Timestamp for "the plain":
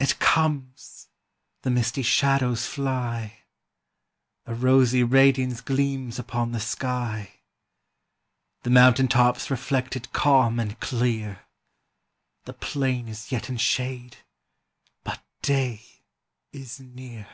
12.46-13.06